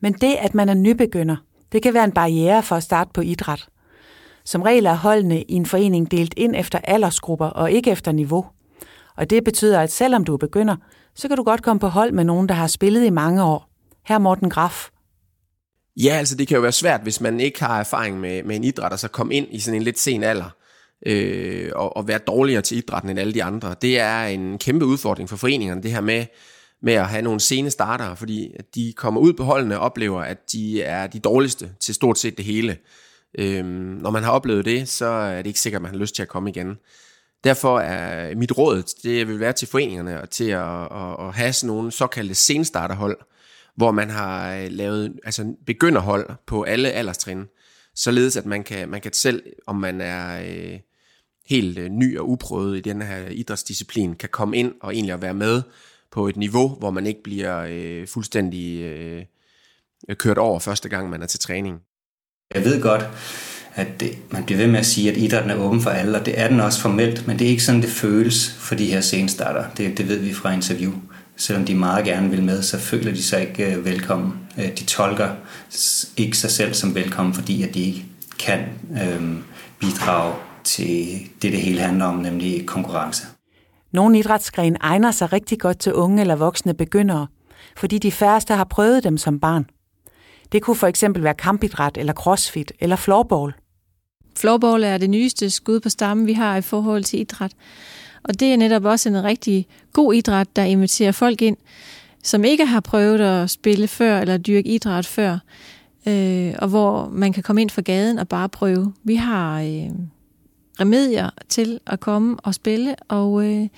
Men 0.00 0.12
det, 0.12 0.34
at 0.38 0.54
man 0.54 0.68
er 0.68 0.74
nybegynder, 0.74 1.36
det 1.72 1.82
kan 1.82 1.94
være 1.94 2.04
en 2.04 2.12
barriere 2.12 2.62
for 2.62 2.76
at 2.76 2.82
starte 2.82 3.10
på 3.14 3.20
idræt. 3.20 3.68
Som 4.44 4.62
regel 4.62 4.86
er 4.86 4.94
holdene 4.94 5.42
i 5.42 5.52
en 5.52 5.66
forening 5.66 6.10
delt 6.10 6.34
ind 6.36 6.56
efter 6.56 6.78
aldersgrupper 6.78 7.46
og 7.46 7.72
ikke 7.72 7.90
efter 7.90 8.12
niveau. 8.12 8.46
Og 9.16 9.30
det 9.30 9.44
betyder, 9.44 9.80
at 9.80 9.92
selvom 9.92 10.24
du 10.24 10.32
er 10.34 10.38
begynder, 10.38 10.76
så 11.14 11.28
kan 11.28 11.36
du 11.36 11.42
godt 11.42 11.62
komme 11.62 11.80
på 11.80 11.88
hold 11.88 12.12
med 12.12 12.24
nogen, 12.24 12.48
der 12.48 12.54
har 12.54 12.66
spillet 12.66 13.04
i 13.04 13.10
mange 13.10 13.44
år. 13.44 13.68
Her 14.06 14.18
Morten 14.18 14.50
Graf. 14.50 14.88
Ja, 15.96 16.14
altså 16.14 16.36
det 16.36 16.48
kan 16.48 16.54
jo 16.54 16.60
være 16.60 16.72
svært, 16.72 17.00
hvis 17.02 17.20
man 17.20 17.40
ikke 17.40 17.64
har 17.64 17.80
erfaring 17.80 18.20
med, 18.20 18.42
med 18.42 18.56
en 18.56 18.64
idræt, 18.64 18.92
og 18.92 18.98
så 18.98 19.08
komme 19.08 19.34
ind 19.34 19.46
i 19.50 19.60
sådan 19.60 19.76
en 19.76 19.82
lidt 19.82 19.98
sen 19.98 20.22
alder 20.22 20.50
øh, 21.06 21.70
og, 21.74 21.96
og 21.96 22.08
være 22.08 22.18
dårligere 22.18 22.62
til 22.62 22.78
idrætten 22.78 23.10
end 23.10 23.18
alle 23.18 23.34
de 23.34 23.44
andre. 23.44 23.74
Det 23.82 24.00
er 24.00 24.24
en 24.24 24.58
kæmpe 24.58 24.84
udfordring 24.84 25.28
for 25.28 25.36
foreningerne, 25.36 25.82
det 25.82 25.92
her 25.92 26.00
med, 26.00 26.26
med 26.82 26.92
at 26.92 27.08
have 27.08 27.22
nogle 27.22 27.40
sene 27.40 27.70
starter, 27.70 28.14
fordi 28.14 28.52
de 28.74 28.92
kommer 28.96 29.20
ud 29.20 29.32
på 29.32 29.44
holdene 29.44 29.78
og 29.78 29.84
oplever, 29.84 30.20
at 30.20 30.38
de 30.52 30.82
er 30.82 31.06
de 31.06 31.18
dårligste 31.18 31.70
til 31.80 31.94
stort 31.94 32.18
set 32.18 32.36
det 32.36 32.44
hele. 32.44 32.76
Øhm, 33.38 33.66
når 33.66 34.10
man 34.10 34.22
har 34.22 34.30
oplevet 34.30 34.64
det, 34.64 34.88
så 34.88 35.06
er 35.06 35.36
det 35.36 35.46
ikke 35.46 35.60
sikkert, 35.60 35.78
at 35.78 35.82
man 35.82 35.90
har 35.90 35.98
lyst 35.98 36.14
til 36.14 36.22
at 36.22 36.28
komme 36.28 36.50
igen. 36.50 36.76
Derfor 37.44 37.80
er 37.80 38.34
mit 38.34 38.58
råd, 38.58 38.82
det 39.02 39.28
vil 39.28 39.40
være 39.40 39.52
til 39.52 39.68
foreningerne, 39.68 40.22
og 40.22 40.30
til 40.30 40.50
at, 40.50 40.82
at, 40.82 41.26
at 41.26 41.34
have 41.34 41.52
sådan 41.52 41.66
nogle 41.66 41.92
såkaldte 41.92 42.34
senstarterhold, 42.34 43.16
hvor 43.76 43.90
man 43.90 44.10
har 44.10 44.54
øh, 44.54 44.66
lavet 44.70 45.20
altså 45.24 45.54
begynderhold 45.66 46.30
på 46.46 46.62
alle 46.62 46.90
alderstrin, 46.90 47.44
således 47.94 48.36
at 48.36 48.46
man 48.46 48.64
kan, 48.64 48.88
man 48.88 49.00
kan 49.00 49.12
selv, 49.12 49.42
om 49.66 49.76
man 49.76 50.00
er 50.00 50.42
øh, 50.42 50.78
helt 51.46 51.78
øh, 51.78 51.88
ny 51.88 52.18
og 52.18 52.30
uprøvet 52.30 52.78
i 52.78 52.80
den 52.80 53.02
her 53.02 53.28
idrætsdisciplin, 53.28 54.14
kan 54.14 54.28
komme 54.28 54.56
ind 54.56 54.74
og 54.80 54.94
egentlig 54.94 55.14
at 55.14 55.22
være 55.22 55.34
med 55.34 55.62
på 56.10 56.28
et 56.28 56.36
niveau, 56.36 56.68
hvor 56.68 56.90
man 56.90 57.06
ikke 57.06 57.22
bliver 57.22 57.66
øh, 57.68 58.06
fuldstændig 58.06 58.80
øh, 58.80 59.24
kørt 60.14 60.38
over 60.38 60.58
første 60.58 60.88
gang, 60.88 61.10
man 61.10 61.22
er 61.22 61.26
til 61.26 61.40
træning. 61.40 61.80
Jeg 62.54 62.64
ved 62.64 62.82
godt, 62.82 63.06
at 63.74 64.00
det, 64.00 64.18
man 64.30 64.44
bliver 64.44 64.58
ved 64.58 64.66
med 64.66 64.78
at 64.78 64.86
sige, 64.86 65.10
at 65.10 65.16
idrætten 65.16 65.50
er 65.50 65.56
åben 65.56 65.80
for 65.80 65.90
alle, 65.90 66.18
og 66.18 66.26
det 66.26 66.40
er 66.40 66.48
den 66.48 66.60
også 66.60 66.80
formelt, 66.80 67.26
men 67.26 67.38
det 67.38 67.44
er 67.44 67.50
ikke 67.50 67.64
sådan, 67.64 67.82
det 67.82 67.90
føles 67.90 68.50
for 68.58 68.74
de 68.74 68.86
her 68.86 69.00
scenestarter. 69.00 69.64
Det, 69.76 69.98
det 69.98 70.08
ved 70.08 70.18
vi 70.18 70.34
fra 70.34 70.52
interview. 70.52 70.92
Selvom 71.36 71.64
de 71.64 71.74
meget 71.74 72.04
gerne 72.04 72.30
vil 72.30 72.42
med, 72.42 72.62
så 72.62 72.78
føler 72.78 73.12
de 73.12 73.22
sig 73.22 73.40
ikke 73.40 73.78
uh, 73.78 73.84
velkommen. 73.84 74.32
Uh, 74.56 74.64
de 74.64 74.84
tolker 74.84 75.28
ikke 76.16 76.38
sig 76.38 76.50
selv 76.50 76.74
som 76.74 76.94
velkommen, 76.94 77.34
fordi 77.34 77.62
at 77.62 77.74
de 77.74 77.80
ikke 77.80 78.04
kan 78.38 78.60
uh, 78.90 79.36
bidrage 79.80 80.34
til 80.64 81.20
det, 81.42 81.52
det 81.52 81.60
hele 81.60 81.80
handler 81.80 82.04
om, 82.04 82.16
nemlig 82.16 82.66
konkurrence. 82.66 83.26
Nogle 83.92 84.18
idrætsgren 84.18 84.76
egner 84.80 85.10
sig 85.10 85.32
rigtig 85.32 85.60
godt 85.60 85.78
til 85.78 85.94
unge 85.94 86.20
eller 86.20 86.36
voksne 86.36 86.74
begyndere, 86.74 87.26
fordi 87.76 87.98
de 87.98 88.12
færreste 88.12 88.54
har 88.54 88.64
prøvet 88.64 89.04
dem 89.04 89.18
som 89.18 89.40
barn. 89.40 89.66
Det 90.52 90.62
kunne 90.62 90.76
for 90.76 90.86
eksempel 90.86 91.24
være 91.24 91.34
kampidræt 91.34 91.96
eller 91.96 92.12
crossfit 92.12 92.72
eller 92.80 92.96
floorball. 92.96 93.52
Floorball 94.36 94.84
er 94.84 94.98
det 94.98 95.10
nyeste 95.10 95.50
skud 95.50 95.80
på 95.80 95.88
stammen, 95.88 96.26
vi 96.26 96.32
har 96.32 96.56
i 96.56 96.62
forhold 96.62 97.04
til 97.04 97.20
idræt. 97.20 97.52
Og 98.22 98.40
det 98.40 98.52
er 98.52 98.56
netop 98.56 98.84
også 98.84 99.08
en 99.08 99.24
rigtig 99.24 99.66
god 99.92 100.14
idræt, 100.14 100.56
der 100.56 100.62
inviterer 100.62 101.12
folk 101.12 101.42
ind, 101.42 101.56
som 102.22 102.44
ikke 102.44 102.66
har 102.66 102.80
prøvet 102.80 103.20
at 103.20 103.50
spille 103.50 103.88
før 103.88 104.20
eller 104.20 104.38
dyrke 104.38 104.68
idræt 104.68 105.06
før, 105.06 105.38
øh, 106.08 106.54
og 106.58 106.68
hvor 106.68 107.08
man 107.08 107.32
kan 107.32 107.42
komme 107.42 107.60
ind 107.60 107.70
fra 107.70 107.82
gaden 107.82 108.18
og 108.18 108.28
bare 108.28 108.48
prøve. 108.48 108.92
Vi 109.04 109.14
har 109.14 109.60
øh, 109.60 109.90
remedier 110.80 111.30
til 111.48 111.80
at 111.86 112.00
komme 112.00 112.36
og 112.42 112.54
spille, 112.54 112.96
og 113.08 113.44
øh, 113.44 113.68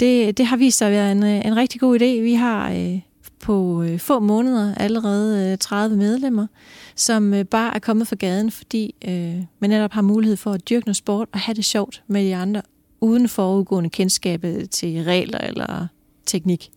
det, 0.00 0.38
det 0.38 0.46
har 0.46 0.56
vist 0.56 0.78
sig 0.78 0.86
at 0.86 0.92
være 0.92 1.12
en, 1.12 1.22
en 1.22 1.56
rigtig 1.56 1.80
god 1.80 2.00
idé. 2.00 2.20
Vi 2.22 2.34
har 2.34 2.70
øh, 2.70 3.00
på 3.46 3.82
øh, 3.82 3.98
få 3.98 4.20
måneder 4.20 4.74
allerede 4.74 5.52
øh, 5.52 5.58
30 5.58 5.96
medlemmer, 5.96 6.46
som 6.96 7.34
øh, 7.34 7.44
bare 7.44 7.74
er 7.74 7.78
kommet 7.78 8.08
fra 8.08 8.16
gaden, 8.16 8.50
fordi 8.50 8.94
øh, 9.08 9.34
man 9.60 9.70
netop 9.70 9.92
har 9.92 10.02
mulighed 10.02 10.36
for 10.36 10.52
at 10.52 10.68
dyrke 10.70 10.86
noget 10.86 10.96
sport 10.96 11.28
og 11.32 11.40
have 11.40 11.54
det 11.54 11.64
sjovt 11.64 12.02
med 12.08 12.24
de 12.24 12.36
andre, 12.36 12.62
uden 13.00 13.28
forudgående 13.28 13.90
kendskab 13.90 14.44
til 14.70 15.04
regler 15.04 15.38
eller 15.38 15.86
teknik. 16.26 16.70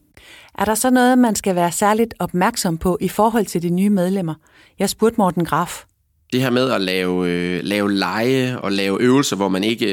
Er 0.58 0.66
der 0.66 0.76
så 0.76 0.90
noget, 0.90 1.18
man 1.18 1.36
skal 1.36 1.56
være 1.56 1.72
særligt 1.72 2.14
opmærksom 2.20 2.78
på 2.78 2.98
i 3.02 3.08
forhold 3.08 3.46
til 3.46 3.62
de 3.62 3.70
nye 3.70 3.90
medlemmer? 3.90 4.34
Jeg 4.80 4.90
spurgte 4.90 5.18
Morten 5.18 5.46
Graf. 5.46 5.84
Det 6.34 6.42
her 6.42 6.50
med 6.50 6.72
at 6.72 6.82
lave, 6.82 7.30
øh, 7.30 7.64
lave 7.64 7.94
lege 7.94 8.60
og 8.60 8.72
lave 8.72 9.02
øvelser, 9.02 9.36
hvor 9.36 9.50
man 9.50 9.64
ikke 9.64 9.86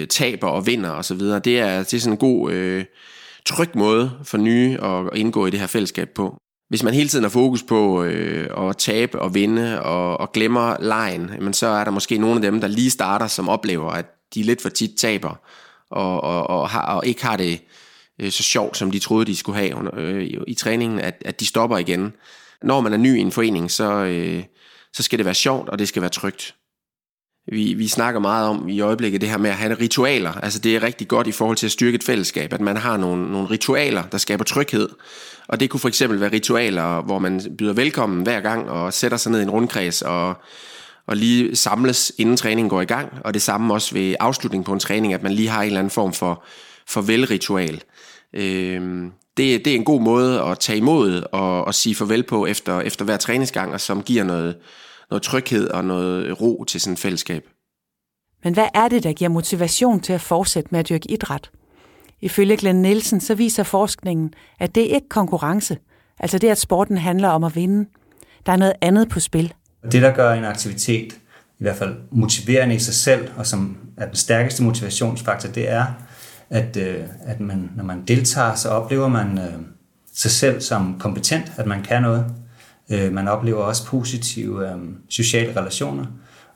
øh, 0.00 0.06
taber 0.06 0.48
og 0.48 0.66
vinder 0.66 0.90
osv., 0.90 1.18
det 1.18 1.60
er, 1.60 1.78
det 1.78 1.94
er 1.94 2.00
sådan 2.00 2.12
en 2.12 2.18
god... 2.18 2.52
Øh, 2.52 2.84
tryg 3.48 3.70
måde 3.74 4.10
for 4.24 4.38
nye 4.38 4.78
at 4.82 5.18
indgå 5.18 5.46
i 5.46 5.50
det 5.50 5.60
her 5.60 5.66
fællesskab 5.66 6.08
på. 6.14 6.36
Hvis 6.68 6.82
man 6.82 6.94
hele 6.94 7.08
tiden 7.08 7.24
har 7.24 7.30
fokus 7.30 7.62
på 7.62 8.04
øh, 8.04 8.68
at 8.68 8.76
tabe 8.76 9.18
og 9.18 9.34
vinde 9.34 9.82
og, 9.82 10.20
og 10.20 10.32
glemmer 10.32 10.76
lejen, 10.80 11.30
jamen 11.34 11.52
så 11.52 11.66
er 11.66 11.84
der 11.84 11.90
måske 11.90 12.18
nogle 12.18 12.36
af 12.36 12.42
dem, 12.42 12.60
der 12.60 12.68
lige 12.68 12.90
starter, 12.90 13.26
som 13.26 13.48
oplever, 13.48 13.90
at 13.90 14.06
de 14.34 14.42
lidt 14.42 14.62
for 14.62 14.68
tit 14.68 14.90
taber 14.98 15.40
og, 15.90 16.24
og, 16.24 16.50
og, 16.50 16.68
har, 16.68 16.82
og 16.82 17.06
ikke 17.06 17.24
har 17.24 17.36
det 17.36 17.60
øh, 18.20 18.30
så 18.30 18.42
sjovt, 18.42 18.76
som 18.76 18.90
de 18.90 18.98
troede, 18.98 19.24
de 19.24 19.36
skulle 19.36 19.58
have 19.58 19.76
under, 19.76 19.92
øh, 19.96 20.22
i, 20.22 20.38
i 20.46 20.54
træningen, 20.54 21.00
at, 21.00 21.22
at 21.24 21.40
de 21.40 21.46
stopper 21.46 21.78
igen. 21.78 22.12
Når 22.62 22.80
man 22.80 22.92
er 22.92 22.96
ny 22.96 23.16
i 23.16 23.20
en 23.20 23.32
forening, 23.32 23.70
så, 23.70 23.92
øh, 23.92 24.44
så 24.92 25.02
skal 25.02 25.18
det 25.18 25.26
være 25.26 25.34
sjovt, 25.34 25.68
og 25.68 25.78
det 25.78 25.88
skal 25.88 26.02
være 26.02 26.10
trygt 26.10 26.54
vi, 27.52 27.74
vi 27.74 27.88
snakker 27.88 28.20
meget 28.20 28.48
om 28.48 28.68
i 28.68 28.80
øjeblikket 28.80 29.20
det 29.20 29.28
her 29.28 29.38
med 29.38 29.50
at 29.50 29.56
have 29.56 29.74
ritualer. 29.74 30.32
Altså 30.32 30.58
det 30.58 30.76
er 30.76 30.82
rigtig 30.82 31.08
godt 31.08 31.26
i 31.26 31.32
forhold 31.32 31.56
til 31.56 31.66
at 31.66 31.72
styrke 31.72 31.94
et 31.94 32.04
fællesskab, 32.04 32.52
at 32.52 32.60
man 32.60 32.76
har 32.76 32.96
nogle, 32.96 33.32
nogle 33.32 33.50
ritualer, 33.50 34.02
der 34.02 34.18
skaber 34.18 34.44
tryghed. 34.44 34.88
Og 35.48 35.60
det 35.60 35.70
kunne 35.70 35.80
for 35.80 35.88
eksempel 35.88 36.20
være 36.20 36.32
ritualer, 36.32 37.02
hvor 37.02 37.18
man 37.18 37.40
byder 37.58 37.72
velkommen 37.72 38.22
hver 38.22 38.40
gang 38.40 38.70
og 38.70 38.92
sætter 38.92 39.16
sig 39.16 39.32
ned 39.32 39.40
i 39.40 39.42
en 39.42 39.50
rundkreds 39.50 40.02
og, 40.02 40.34
og 41.06 41.16
lige 41.16 41.56
samles, 41.56 42.12
inden 42.18 42.36
træningen 42.36 42.70
går 42.70 42.80
i 42.80 42.84
gang. 42.84 43.12
Og 43.24 43.34
det 43.34 43.42
samme 43.42 43.74
også 43.74 43.94
ved 43.94 44.14
afslutning 44.20 44.64
på 44.64 44.72
en 44.72 44.80
træning, 44.80 45.14
at 45.14 45.22
man 45.22 45.32
lige 45.32 45.48
har 45.48 45.62
en 45.62 45.66
eller 45.66 45.78
anden 45.78 45.90
form 45.90 46.12
for, 46.12 46.44
farvelritual. 46.88 47.82
Øhm, 48.32 49.12
det, 49.36 49.64
det 49.64 49.70
er 49.70 49.74
en 49.74 49.84
god 49.84 50.00
måde 50.00 50.42
at 50.42 50.58
tage 50.58 50.78
imod 50.78 51.22
og, 51.32 51.64
og 51.64 51.74
sige 51.74 51.94
farvel 51.94 52.22
på 52.22 52.46
efter, 52.46 52.80
efter 52.80 53.04
hver 53.04 53.16
træningsgang, 53.16 53.72
og 53.72 53.80
som 53.80 54.02
giver 54.02 54.24
noget, 54.24 54.56
noget 55.10 55.22
tryghed 55.22 55.68
og 55.68 55.84
noget 55.84 56.40
ro 56.40 56.64
til 56.64 56.80
sådan 56.80 56.92
et 56.92 56.98
fællesskab. 56.98 57.44
Men 58.44 58.54
hvad 58.54 58.68
er 58.74 58.88
det, 58.88 59.02
der 59.04 59.12
giver 59.12 59.30
motivation 59.30 60.00
til 60.00 60.12
at 60.12 60.20
fortsætte 60.20 60.68
med 60.72 60.80
at 60.80 60.88
dyrke 60.88 61.10
idræt? 61.10 61.50
Ifølge 62.20 62.56
Glenn 62.56 62.82
Nielsen 62.82 63.20
så 63.20 63.34
viser 63.34 63.62
forskningen, 63.62 64.32
at 64.58 64.74
det 64.74 64.90
er 64.90 64.94
ikke 64.94 65.08
konkurrence. 65.08 65.78
Altså 66.18 66.38
det, 66.38 66.48
at 66.48 66.58
sporten 66.58 66.98
handler 66.98 67.28
om 67.28 67.44
at 67.44 67.56
vinde. 67.56 67.88
Der 68.46 68.52
er 68.52 68.56
noget 68.56 68.74
andet 68.80 69.08
på 69.08 69.20
spil. 69.20 69.54
Det, 69.92 70.02
der 70.02 70.14
gør 70.14 70.32
en 70.32 70.44
aktivitet 70.44 71.12
i 71.58 71.62
hvert 71.62 71.76
fald 71.76 71.96
motiverende 72.10 72.74
i 72.74 72.78
sig 72.78 72.94
selv, 72.94 73.30
og 73.36 73.46
som 73.46 73.76
er 73.96 74.06
den 74.06 74.16
stærkeste 74.16 74.62
motivationsfaktor, 74.62 75.48
det 75.48 75.70
er, 75.70 75.84
at, 76.50 76.76
øh, 76.76 77.04
at 77.20 77.40
man, 77.40 77.70
når 77.76 77.84
man 77.84 78.04
deltager, 78.04 78.54
så 78.54 78.68
oplever 78.68 79.08
man 79.08 79.38
øh, 79.38 79.54
sig 80.14 80.30
selv 80.30 80.60
som 80.60 80.96
kompetent, 80.98 81.52
at 81.56 81.66
man 81.66 81.82
kan 81.82 82.02
noget. 82.02 82.24
Øh, 82.90 83.12
man 83.12 83.28
oplever 83.28 83.62
også 83.62 83.86
positive 83.86 84.70
øh, 84.70 84.78
sociale 85.08 85.60
relationer. 85.60 86.06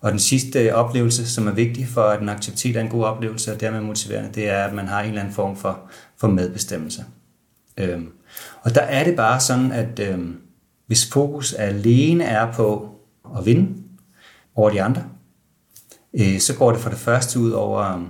Og 0.00 0.10
den 0.10 0.18
sidste 0.18 0.68
øh, 0.68 0.72
oplevelse, 0.72 1.30
som 1.30 1.46
er 1.46 1.52
vigtig 1.52 1.88
for, 1.88 2.02
at 2.02 2.20
en 2.22 2.28
aktivitet 2.28 2.76
er 2.76 2.80
en 2.80 2.88
god 2.88 3.04
oplevelse, 3.04 3.52
og 3.52 3.60
dermed 3.60 3.80
motiverende, 3.80 4.30
det 4.34 4.48
er, 4.48 4.64
at 4.64 4.74
man 4.74 4.88
har 4.88 5.00
en 5.00 5.08
eller 5.08 5.20
anden 5.20 5.34
form 5.34 5.56
for, 5.56 5.80
for 6.16 6.28
medbestemmelse. 6.28 7.04
Øhm, 7.76 8.08
og 8.62 8.74
der 8.74 8.80
er 8.80 9.04
det 9.04 9.16
bare 9.16 9.40
sådan, 9.40 9.72
at 9.72 9.98
øhm, 9.98 10.36
hvis 10.86 11.10
fokus 11.12 11.52
alene 11.52 12.24
er 12.24 12.52
på 12.52 12.90
at 13.38 13.46
vinde 13.46 13.82
over 14.54 14.70
de 14.70 14.82
andre, 14.82 15.04
øh, 16.14 16.38
så 16.38 16.56
går 16.56 16.72
det 16.72 16.80
for 16.80 16.90
det 16.90 16.98
første 16.98 17.40
ud 17.40 17.50
over 17.50 17.96
øh, 17.96 18.02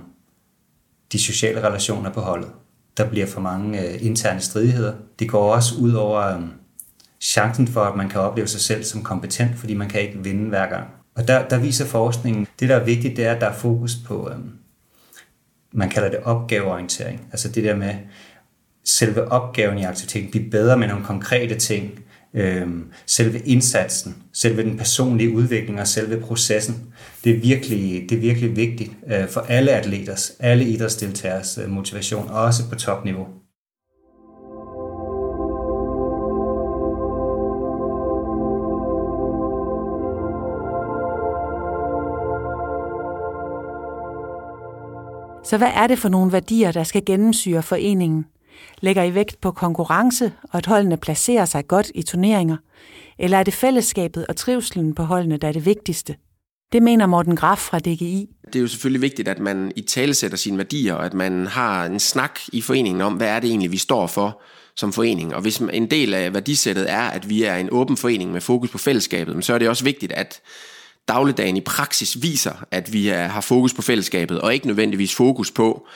de 1.11 1.19
sociale 1.19 1.63
relationer 1.67 2.09
på 2.09 2.21
holdet. 2.21 2.49
Der 2.97 3.09
bliver 3.09 3.25
for 3.25 3.41
mange 3.41 3.81
øh, 3.81 4.05
interne 4.05 4.39
stridigheder. 4.39 4.93
Det 5.19 5.29
går 5.29 5.53
også 5.53 5.75
ud 5.79 5.91
over 5.91 6.37
øh, 6.37 6.43
chancen 7.33 7.67
for, 7.67 7.81
at 7.81 7.95
man 7.95 8.09
kan 8.09 8.21
opleve 8.21 8.47
sig 8.47 8.61
selv 8.61 8.83
som 8.83 9.03
kompetent, 9.03 9.57
fordi 9.57 9.73
man 9.73 9.89
kan 9.89 10.01
ikke 10.01 10.23
vinde 10.23 10.49
hver 10.49 10.69
gang. 10.69 10.87
Og 11.15 11.27
der, 11.27 11.47
der 11.47 11.59
viser 11.59 11.85
forskningen, 11.85 12.47
det 12.59 12.69
der 12.69 12.75
er 12.75 12.83
vigtigt, 12.83 13.17
det 13.17 13.25
er, 13.25 13.31
at 13.31 13.41
der 13.41 13.47
er 13.47 13.53
fokus 13.53 13.95
på, 14.05 14.29
øhm, 14.31 14.51
man 15.73 15.89
kalder 15.89 16.09
det 16.09 16.19
opgaveorientering. 16.19 17.21
Altså 17.31 17.49
det 17.49 17.63
der 17.63 17.75
med 17.75 17.95
selve 18.85 19.31
opgaven 19.31 19.77
i 19.77 19.83
aktiviteten, 19.83 20.31
blive 20.31 20.49
bedre 20.49 20.77
med 20.77 20.87
nogle 20.87 21.05
konkrete 21.05 21.55
ting, 21.55 21.99
øhm, 22.33 22.91
selve 23.05 23.39
indsatsen, 23.39 24.15
selve 24.33 24.63
den 24.63 24.77
personlige 24.77 25.35
udvikling 25.35 25.81
og 25.81 25.87
selve 25.87 26.21
processen. 26.21 26.93
Det 27.23 27.35
er 27.35 27.39
virkelig, 27.39 28.09
det 28.09 28.15
er 28.15 28.21
virkelig 28.21 28.55
vigtigt 28.55 28.91
øh, 29.07 29.27
for 29.27 29.41
alle 29.41 29.71
atleters, 29.71 30.31
alle 30.39 30.65
idrætsdeltagers 30.65 31.57
øh, 31.57 31.69
motivation, 31.69 32.29
også 32.29 32.69
på 32.69 32.75
topniveau. 32.75 33.27
Så 45.53 45.57
hvad 45.57 45.71
er 45.73 45.87
det 45.87 45.99
for 45.99 46.09
nogle 46.09 46.31
værdier, 46.31 46.71
der 46.71 46.83
skal 46.83 47.05
gennemsyre 47.05 47.63
foreningen? 47.63 48.25
Lægger 48.81 49.03
I 49.03 49.15
vægt 49.15 49.41
på 49.41 49.51
konkurrence 49.51 50.31
og 50.43 50.57
at 50.57 50.65
holdene 50.65 50.97
placerer 50.97 51.45
sig 51.45 51.67
godt 51.67 51.91
i 51.95 52.01
turneringer? 52.01 52.57
Eller 53.19 53.37
er 53.37 53.43
det 53.43 53.53
fællesskabet 53.53 54.27
og 54.27 54.35
trivselen 54.35 54.95
på 54.95 55.03
holdene, 55.03 55.37
der 55.37 55.47
er 55.47 55.51
det 55.51 55.65
vigtigste? 55.65 56.15
Det 56.71 56.83
mener 56.83 57.05
Morten 57.05 57.35
Graf 57.35 57.57
fra 57.57 57.79
DGI. 57.79 58.29
Det 58.45 58.55
er 58.55 58.59
jo 58.59 58.67
selvfølgelig 58.67 59.01
vigtigt, 59.01 59.27
at 59.27 59.39
man 59.39 59.71
i 59.75 59.81
tale 59.81 60.13
sætter 60.13 60.37
sine 60.37 60.57
værdier, 60.57 60.93
og 60.93 61.05
at 61.05 61.13
man 61.13 61.47
har 61.47 61.85
en 61.85 61.99
snak 61.99 62.39
i 62.53 62.61
foreningen 62.61 63.01
om, 63.01 63.13
hvad 63.13 63.27
er 63.27 63.39
det 63.39 63.49
egentlig, 63.49 63.71
vi 63.71 63.77
står 63.77 64.07
for 64.07 64.41
som 64.75 64.93
forening. 64.93 65.35
Og 65.35 65.41
hvis 65.41 65.57
en 65.57 65.91
del 65.91 66.13
af 66.13 66.33
værdisættet 66.33 66.91
er, 66.91 67.01
at 67.01 67.29
vi 67.29 67.43
er 67.43 67.55
en 67.55 67.69
åben 67.71 67.97
forening 67.97 68.31
med 68.31 68.41
fokus 68.41 68.69
på 68.69 68.77
fællesskabet, 68.77 69.45
så 69.45 69.53
er 69.53 69.57
det 69.57 69.69
også 69.69 69.83
vigtigt, 69.83 70.11
at 70.11 70.41
dagligdagen 71.07 71.57
i 71.57 71.61
praksis 71.61 72.21
viser, 72.21 72.65
at 72.71 72.93
vi 72.93 73.09
er, 73.09 73.27
har 73.27 73.41
fokus 73.41 73.73
på 73.73 73.81
fællesskabet, 73.81 74.41
og 74.41 74.53
ikke 74.53 74.67
nødvendigvis 74.67 75.15
fokus 75.15 75.51
på 75.51 75.87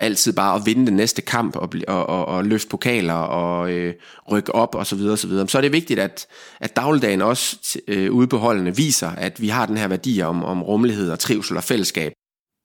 altid 0.00 0.32
bare 0.32 0.56
at 0.56 0.66
vinde 0.66 0.86
den 0.86 0.96
næste 0.96 1.22
kamp 1.22 1.56
og, 1.56 1.72
og, 1.88 2.06
og, 2.06 2.26
og 2.26 2.44
løfte 2.44 2.68
pokaler 2.68 3.14
og 3.14 3.72
øh, 3.72 3.94
rykke 4.30 4.54
op 4.54 4.74
og 4.74 4.86
så 4.86 4.96
videre, 4.96 5.12
og 5.12 5.18
så 5.18 5.26
videre. 5.26 5.48
Så 5.48 5.58
er 5.58 5.62
det 5.62 5.72
vigtigt, 5.72 6.00
at, 6.00 6.26
at 6.60 6.76
dagligdagen 6.76 7.22
også 7.22 7.78
øh, 7.88 8.12
ude 8.12 8.26
på 8.26 8.38
holdene 8.38 8.76
viser, 8.76 9.08
at 9.08 9.40
vi 9.40 9.48
har 9.48 9.66
den 9.66 9.76
her 9.76 9.88
værdi 9.88 10.22
om, 10.22 10.44
om 10.44 10.62
rummelighed 10.62 11.10
og 11.10 11.18
trivsel 11.18 11.56
og 11.56 11.64
fællesskab. 11.64 12.12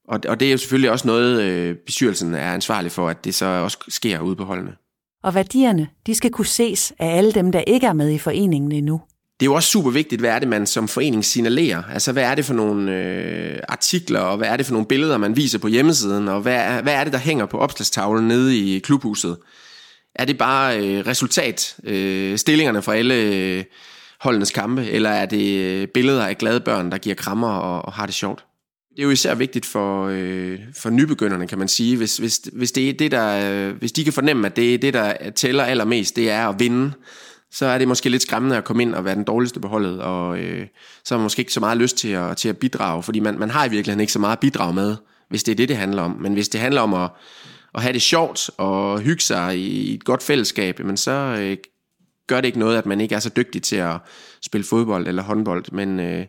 Og, 0.07 0.19
og 0.27 0.39
det 0.39 0.47
er 0.47 0.51
jo 0.51 0.57
selvfølgelig 0.57 0.91
også 0.91 1.07
noget, 1.07 1.41
øh, 1.41 1.75
bestyrelsen 1.85 2.33
er 2.33 2.53
ansvarlig 2.53 2.91
for, 2.91 3.09
at 3.09 3.25
det 3.25 3.35
så 3.35 3.45
også 3.45 3.77
sker 3.87 4.19
ude 4.19 4.35
på 4.35 4.43
holdene. 4.43 4.71
Og 5.23 5.35
værdierne, 5.35 5.87
de 6.07 6.15
skal 6.15 6.31
kunne 6.31 6.45
ses 6.45 6.93
af 6.99 7.17
alle 7.17 7.31
dem, 7.31 7.51
der 7.51 7.59
ikke 7.59 7.87
er 7.87 7.93
med 7.93 8.09
i 8.09 8.17
foreningen 8.17 8.71
endnu 8.71 9.01
det 9.39 9.45
er 9.45 9.49
jo 9.49 9.53
også 9.53 9.69
super 9.69 9.91
vigtigt, 9.91 10.21
hvad 10.21 10.29
er 10.29 10.39
det, 10.39 10.47
man 10.47 10.67
som 10.67 10.87
forening 10.87 11.25
signalerer? 11.25 11.83
Altså, 11.93 12.11
hvad 12.11 12.23
er 12.23 12.35
det 12.35 12.45
for 12.45 12.53
nogle 12.53 12.91
øh, 12.91 13.59
artikler, 13.67 14.19
og 14.19 14.37
hvad 14.37 14.47
er 14.47 14.57
det 14.57 14.65
for 14.65 14.73
nogle 14.73 14.87
billeder, 14.87 15.17
man 15.17 15.35
viser 15.35 15.59
på 15.59 15.67
hjemmesiden, 15.67 16.27
og 16.27 16.41
hvad 16.41 16.55
er, 16.55 16.81
hvad 16.81 16.93
er 16.93 17.03
det, 17.03 17.13
der 17.13 17.19
hænger 17.19 17.45
på 17.45 17.57
opslagstavlen 17.57 18.27
nede 18.27 18.57
i 18.57 18.79
klubhuset? 18.79 19.37
Er 20.15 20.25
det 20.25 20.37
bare 20.37 20.79
øh, 20.79 21.07
resultat, 21.07 21.75
øh, 21.83 22.37
stillingerne 22.37 22.81
fra 22.81 22.95
alle 22.95 23.15
øh, 23.15 23.63
holdenes 24.19 24.51
kampe, 24.51 24.89
eller 24.89 25.09
er 25.09 25.25
det 25.25 25.57
øh, 25.57 25.87
billeder 25.87 26.25
af 26.25 26.37
glade 26.37 26.59
børn, 26.59 26.91
der 26.91 26.97
giver 26.97 27.15
krammer 27.15 27.49
og, 27.49 27.85
og 27.85 27.93
har 27.93 28.05
det 28.05 28.15
sjovt? 28.15 28.45
Det 28.95 28.99
er 28.99 29.03
jo 29.03 29.11
især 29.11 29.35
vigtigt 29.35 29.65
for, 29.65 30.07
øh, 30.11 30.59
for 30.77 30.89
nybegynderne, 30.89 31.47
kan 31.47 31.59
man 31.59 31.67
sige. 31.67 31.97
Hvis, 31.97 32.17
hvis, 32.17 32.41
hvis, 32.53 32.71
det 32.71 32.89
er 32.89 32.93
det, 32.93 33.11
der, 33.11 33.51
øh, 33.69 33.75
hvis 33.75 33.91
de 33.91 34.03
kan 34.03 34.13
fornemme, 34.13 34.47
at 34.47 34.55
det 34.55 34.73
er 34.73 34.77
det, 34.77 34.93
der 34.93 35.31
tæller 35.31 35.63
allermest, 35.63 36.15
det 36.15 36.31
er 36.31 36.47
at 36.47 36.59
vinde, 36.59 36.91
så 37.51 37.65
er 37.65 37.77
det 37.77 37.87
måske 37.87 38.09
lidt 38.09 38.21
skræmmende 38.21 38.57
at 38.57 38.63
komme 38.63 38.83
ind 38.83 38.95
og 38.95 39.05
være 39.05 39.15
den 39.15 39.23
dårligste 39.23 39.59
på 39.59 39.67
holdet, 39.67 40.01
og 40.01 40.39
øh, 40.39 40.67
så 41.03 41.13
har 41.13 41.19
man 41.19 41.23
måske 41.23 41.39
ikke 41.39 41.53
så 41.53 41.59
meget 41.59 41.77
lyst 41.77 41.97
til 41.97 42.09
at, 42.09 42.37
til 42.37 42.49
at 42.49 42.57
bidrage, 42.57 43.03
fordi 43.03 43.19
man, 43.19 43.39
man 43.39 43.49
har 43.49 43.65
i 43.65 43.69
virkeligheden 43.69 43.99
ikke 43.99 44.13
så 44.13 44.19
meget 44.19 44.35
at 44.35 44.39
bidrage 44.39 44.73
med, 44.73 44.95
hvis 45.29 45.43
det 45.43 45.51
er 45.51 45.55
det, 45.55 45.69
det 45.69 45.77
handler 45.77 46.01
om. 46.01 46.11
Men 46.11 46.33
hvis 46.33 46.49
det 46.49 46.61
handler 46.61 46.81
om 46.81 46.93
at, 46.93 47.09
at 47.73 47.81
have 47.81 47.93
det 47.93 48.01
sjovt 48.01 48.49
og 48.57 48.99
hygge 48.99 49.21
sig 49.21 49.59
i 49.59 49.93
et 49.93 50.03
godt 50.03 50.23
fællesskab, 50.23 50.79
men 50.79 50.97
så 50.97 51.11
øh, 51.11 51.57
gør 52.27 52.41
det 52.41 52.45
ikke 52.45 52.59
noget, 52.59 52.77
at 52.77 52.85
man 52.85 53.01
ikke 53.01 53.15
er 53.15 53.19
så 53.19 53.29
dygtig 53.29 53.63
til 53.63 53.75
at 53.75 53.97
spille 54.41 54.65
fodbold 54.65 55.07
eller 55.07 55.23
håndbold, 55.23 55.65
men 55.71 55.99
øh, 55.99 56.25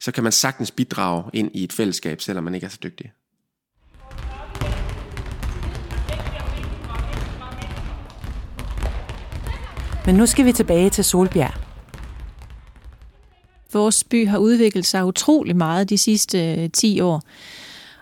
så 0.00 0.12
kan 0.12 0.22
man 0.22 0.32
sagtens 0.32 0.70
bidrage 0.70 1.24
ind 1.32 1.50
i 1.54 1.64
et 1.64 1.72
fællesskab, 1.72 2.20
selvom 2.20 2.44
man 2.44 2.54
ikke 2.54 2.64
er 2.64 2.70
så 2.70 2.78
dygtig. 2.82 3.12
Men 10.10 10.16
nu 10.16 10.26
skal 10.26 10.44
vi 10.44 10.52
tilbage 10.52 10.90
til 10.90 11.04
Solbjerg. 11.04 11.54
Vores 13.72 14.04
by 14.04 14.28
har 14.28 14.38
udviklet 14.38 14.86
sig 14.86 15.04
utrolig 15.04 15.56
meget 15.56 15.90
de 15.90 15.98
sidste 15.98 16.54
øh, 16.54 16.70
10 16.70 17.00
år. 17.00 17.22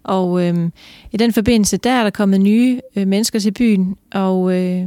Og 0.02 0.46
øh, 0.46 0.70
i 1.12 1.16
den 1.16 1.32
forbindelse, 1.32 1.76
der 1.76 1.90
er 1.90 2.02
der 2.02 2.10
kommet 2.10 2.40
nye 2.40 2.80
øh, 2.96 3.08
mennesker 3.08 3.38
til 3.38 3.52
byen, 3.52 3.96
og 4.14 4.52
øh, 4.54 4.86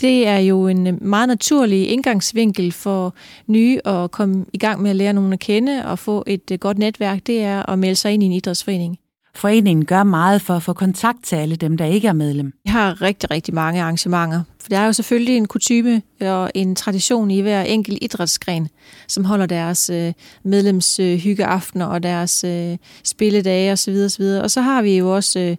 det 0.00 0.26
er 0.26 0.38
jo 0.38 0.68
en 0.68 0.86
øh, 0.86 1.02
meget 1.02 1.28
naturlig 1.28 1.88
indgangsvinkel 1.88 2.72
for 2.72 3.14
nye 3.46 3.80
at 3.86 4.10
komme 4.10 4.44
i 4.52 4.58
gang 4.58 4.82
med 4.82 4.90
at 4.90 4.96
lære 4.96 5.12
nogen 5.12 5.32
at 5.32 5.38
kende 5.38 5.86
og 5.86 5.98
få 5.98 6.24
et 6.26 6.50
øh, 6.52 6.58
godt 6.58 6.78
netværk, 6.78 7.26
det 7.26 7.42
er 7.42 7.70
at 7.70 7.78
melde 7.78 7.96
sig 7.96 8.12
ind 8.12 8.22
i 8.22 8.26
en 8.26 8.32
idrætsforening. 8.32 8.98
Foreningen 9.36 9.84
gør 9.84 10.02
meget 10.02 10.42
for 10.42 10.54
at 10.54 10.62
få 10.62 10.72
kontakt 10.72 11.24
til 11.24 11.36
alle 11.36 11.56
dem, 11.56 11.76
der 11.76 11.84
ikke 11.84 12.08
er 12.08 12.12
medlem. 12.12 12.52
Vi 12.64 12.70
har 12.70 13.02
rigtig, 13.02 13.30
rigtig 13.30 13.54
mange 13.54 13.82
arrangementer. 13.82 14.42
For 14.60 14.68
der 14.68 14.78
er 14.78 14.86
jo 14.86 14.92
selvfølgelig 14.92 15.36
en 15.36 15.46
kutume 15.46 16.02
og 16.20 16.50
en 16.54 16.74
tradition 16.74 17.30
i 17.30 17.40
hver 17.40 17.62
enkelt 17.62 17.98
idrætsgren, 18.02 18.68
som 19.08 19.24
holder 19.24 19.46
deres 19.46 19.90
øh, 19.90 20.12
medlemshyggeaftener 20.42 21.86
og 21.86 22.02
deres 22.02 22.44
øh, 22.44 22.76
spilledage 23.04 23.72
osv. 23.72 23.94
osv. 24.04 24.22
Og 24.22 24.50
så 24.50 24.60
har 24.60 24.82
vi 24.82 24.98
jo 24.98 25.14
også 25.14 25.38
øh, 25.40 25.56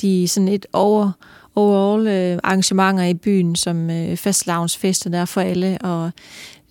de 0.00 0.28
sådan 0.28 0.48
et 0.48 0.66
over 0.72 1.12
overall 1.54 2.06
øh, 2.06 2.38
arrangementer 2.44 3.04
i 3.04 3.14
byen, 3.14 3.56
som 3.56 3.90
øh, 3.90 4.16
festlavnsfester 4.16 5.10
der 5.10 5.24
for 5.24 5.40
alle, 5.40 5.78
og 5.80 6.10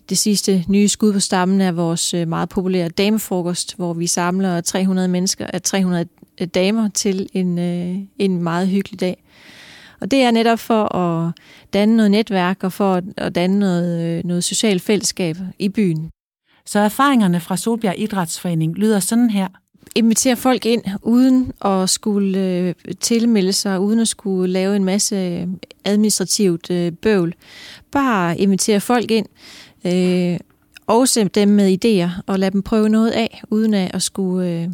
det 0.08 0.18
sidste 0.18 0.64
nye 0.68 0.88
skud 0.88 1.12
på 1.12 1.20
stammen 1.20 1.60
er 1.60 1.72
vores 1.72 2.14
øh, 2.14 2.28
meget 2.28 2.48
populære 2.48 2.88
damefrokost, 2.88 3.76
hvor 3.76 3.94
vi 3.94 4.06
samler 4.06 4.60
300 4.60 5.08
mennesker, 5.08 5.58
300 5.58 6.06
Øh, 6.40 6.46
damer 6.46 6.88
til 6.88 7.28
en, 7.32 7.58
øh, 7.58 7.96
en 8.18 8.42
meget 8.42 8.68
hyggelig 8.68 9.00
dag. 9.00 9.24
Og 10.00 10.10
det 10.10 10.22
er 10.22 10.30
netop 10.30 10.58
for 10.58 10.96
at 10.96 11.32
danne 11.72 11.96
noget 11.96 12.10
netværk 12.10 12.64
og 12.64 12.72
for 12.72 13.02
at 13.16 13.34
danne 13.34 13.58
noget, 13.58 14.18
øh, 14.18 14.24
noget 14.24 14.44
socialt 14.44 14.82
fællesskab 14.82 15.36
i 15.58 15.68
byen. 15.68 16.10
Så 16.66 16.78
erfaringerne 16.78 17.40
fra 17.40 17.56
Solbjerg 17.56 17.98
Idrætsforening 17.98 18.74
lyder 18.74 19.00
sådan 19.00 19.30
her. 19.30 19.48
invitere 19.94 20.36
folk 20.36 20.66
ind, 20.66 20.82
uden 21.02 21.52
at 21.64 21.90
skulle 21.90 22.38
øh, 22.38 22.74
tilmelde 23.00 23.52
sig, 23.52 23.80
uden 23.80 24.00
at 24.00 24.08
skulle 24.08 24.52
lave 24.52 24.76
en 24.76 24.84
masse 24.84 25.48
administrativt 25.84 26.70
øh, 26.70 26.92
bøvl. 26.92 27.34
Bare 27.92 28.38
invitere 28.38 28.80
folk 28.80 29.10
ind, 29.10 29.26
øh, 29.84 30.38
også 30.86 31.28
dem 31.34 31.48
med 31.48 31.78
idéer, 31.84 32.22
og 32.26 32.38
lade 32.38 32.50
dem 32.50 32.62
prøve 32.62 32.88
noget 32.88 33.10
af, 33.10 33.42
uden 33.50 33.74
at 33.74 34.02
skulle 34.02 34.50
øh, 34.50 34.68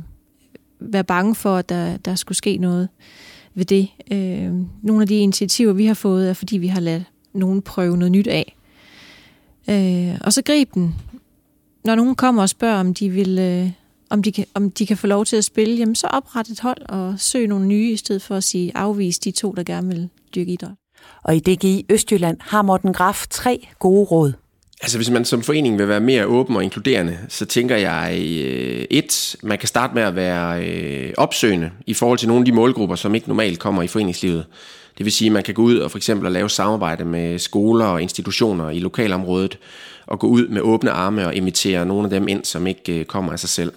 være 0.81 1.05
bange 1.05 1.35
for, 1.35 1.57
at 1.57 1.69
der, 1.69 1.97
der 1.97 2.15
skulle 2.15 2.39
ske 2.39 2.57
noget 2.57 2.89
ved 3.55 3.65
det. 3.65 3.89
Øh, 4.13 4.53
nogle 4.83 5.03
af 5.03 5.09
de 5.09 5.19
initiativer, 5.19 5.73
vi 5.73 5.87
har 5.87 5.95
fået, 5.95 6.29
er 6.29 6.33
fordi 6.33 6.57
vi 6.57 6.67
har 6.67 6.81
ladt 6.81 7.03
nogen 7.33 7.63
prøve 7.63 7.97
noget 7.97 8.13
nyt 8.13 8.27
af. 8.27 8.57
Øh, 9.71 10.19
og 10.21 10.33
så 10.33 10.43
grib 10.43 10.75
den. 10.75 10.95
Når 11.85 11.95
nogen 11.95 12.15
kommer 12.15 12.43
og 12.43 12.49
spørger, 12.49 12.81
om 12.81 12.95
de 12.95 13.11
vil... 13.11 13.39
Øh, 13.39 13.71
om 14.11 14.23
de, 14.23 14.33
kan, 14.33 14.47
om 14.55 14.71
de 14.71 14.87
kan 14.87 14.97
få 14.97 15.07
lov 15.07 15.25
til 15.25 15.37
at 15.37 15.45
spille, 15.45 15.75
jamen 15.77 15.95
så 15.95 16.07
opret 16.07 16.49
et 16.49 16.61
hold 16.61 16.89
og 16.89 17.15
søg 17.21 17.49
nogle 17.49 17.67
nye, 17.67 17.91
i 17.91 17.97
stedet 17.97 18.23
for 18.23 18.37
at 18.37 18.45
sige 18.45 18.73
afvise 18.75 19.21
de 19.21 19.31
to, 19.31 19.53
der 19.53 19.63
gerne 19.63 19.89
vil 19.89 20.09
dyrke 20.35 20.53
idræt. 20.53 20.75
Og 21.23 21.37
i 21.37 21.41
DGI 21.41 21.87
Østjylland 21.91 22.37
har 22.41 22.63
Morten 22.63 22.93
Graf 22.93 23.27
tre 23.31 23.69
gode 23.79 24.05
råd. 24.05 24.33
Altså 24.85 24.99
hvis 24.99 25.11
man 25.11 25.25
som 25.25 25.43
forening 25.43 25.79
vil 25.79 25.89
være 25.89 26.01
mere 26.01 26.27
åben 26.27 26.57
og 26.57 26.65
inkluderende, 26.65 27.19
så 27.29 27.47
tænker 27.47 27.77
jeg 27.77 28.13
øh, 28.19 28.85
et, 28.91 29.37
man 29.43 29.59
kan 29.59 29.69
starte 29.69 29.95
med 29.95 30.03
at 30.03 30.17
være 30.17 30.65
øh, 30.67 31.13
opsøgende 31.17 31.71
i 31.87 31.95
forhold 31.95 32.19
til 32.19 32.29
nogle 32.29 32.41
af 32.41 32.45
de 32.45 32.53
målgrupper, 32.53 32.97
som 32.97 33.15
ikke 33.15 33.29
normalt 33.29 33.59
kommer 33.59 33.83
i 33.83 33.87
foreningslivet. 33.87 34.45
Det 34.99 35.05
vil 35.05 35.13
sige, 35.13 35.27
at 35.27 35.33
man 35.33 35.43
kan 35.43 35.55
gå 35.55 35.63
ud 35.63 35.77
og 35.77 35.91
for 35.91 35.99
eksempel 35.99 36.33
lave 36.33 36.51
samarbejde 36.51 37.05
med 37.05 37.39
skoler 37.39 37.85
og 37.85 38.03
institutioner 38.03 38.71
i 38.71 38.79
lokalområdet, 38.79 39.59
og 40.07 40.19
gå 40.19 40.27
ud 40.27 40.49
med 40.49 40.61
åbne 40.61 40.91
arme 40.91 41.27
og 41.27 41.35
invitere 41.35 41.87
nogle 41.87 42.05
af 42.05 42.11
dem 42.11 42.29
ind, 42.29 42.45
som 42.45 42.67
ikke 42.67 43.01
øh, 43.01 43.05
kommer 43.05 43.33
af 43.33 43.39
sig 43.39 43.49
selv. 43.49 43.73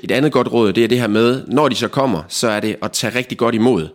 Et 0.00 0.10
andet 0.10 0.32
godt 0.32 0.52
råd, 0.52 0.72
det 0.72 0.84
er 0.84 0.88
det 0.88 1.00
her 1.00 1.06
med, 1.06 1.42
når 1.46 1.68
de 1.68 1.74
så 1.74 1.88
kommer, 1.88 2.22
så 2.28 2.48
er 2.48 2.60
det 2.60 2.76
at 2.82 2.92
tage 2.92 3.18
rigtig 3.18 3.38
godt 3.38 3.54
imod. 3.54 3.88